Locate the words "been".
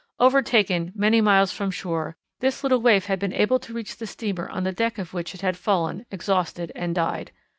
3.19-3.33